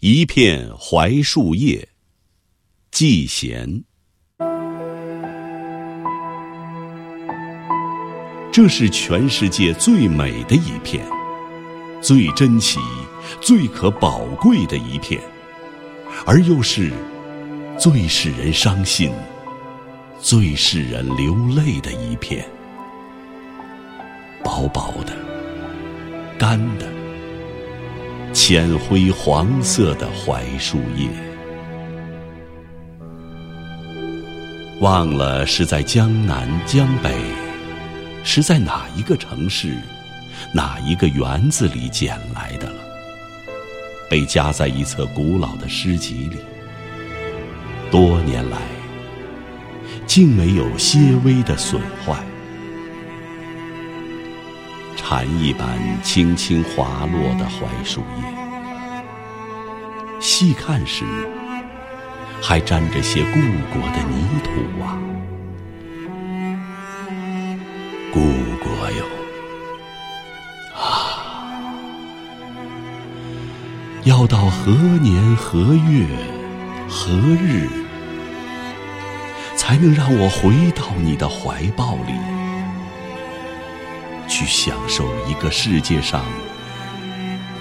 [0.00, 1.88] 一片槐树叶，
[2.92, 3.82] 季贤。
[8.52, 11.04] 这是全世界最美的一片，
[12.00, 12.78] 最珍奇、
[13.40, 15.20] 最可宝贵的一片，
[16.24, 16.92] 而又是
[17.76, 19.10] 最使人伤心、
[20.20, 22.48] 最使人流泪的一片。
[24.44, 25.12] 薄薄的、
[26.38, 26.97] 干的。
[28.48, 31.06] 浅灰黄色的槐树叶，
[34.80, 37.14] 忘了是在江南江北，
[38.24, 39.76] 是在哪一个城市、
[40.54, 42.76] 哪一个园子里捡来的了。
[44.08, 46.38] 被夹在一册古老的诗集里，
[47.90, 48.56] 多年来
[50.06, 52.16] 竟没有些微的损坏。
[55.08, 55.66] 蝉一般
[56.02, 58.24] 轻轻滑落的槐树叶，
[60.20, 61.02] 细看时
[62.42, 63.40] 还沾着些故
[63.72, 64.50] 国的泥土
[64.84, 64.98] 啊！
[68.12, 68.20] 故
[68.62, 69.06] 国哟，
[70.76, 70.84] 啊！
[74.04, 76.06] 要到何年何月
[76.86, 77.10] 何
[77.42, 77.66] 日，
[79.56, 82.12] 才能让我回到你的怀抱里？
[84.38, 86.24] 去享受一个世界上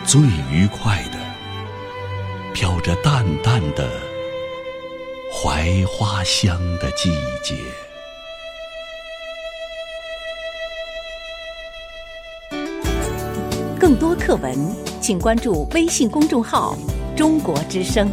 [0.06, 1.18] 最愉快的、
[2.54, 3.90] 飘着淡淡的
[5.34, 7.10] 槐花香的季
[7.44, 7.56] 节。
[13.80, 14.56] 更多课文，
[15.02, 16.78] 请关注微信公众号
[17.18, 18.08] “中国之声”。